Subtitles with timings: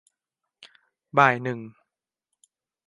[1.17, 1.59] บ่ายหนึ่ง